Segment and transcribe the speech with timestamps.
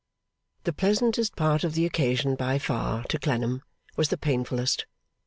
[0.63, 3.61] The pleasantest part of the occasion by far, to Clennam,
[3.95, 4.87] was the painfullest.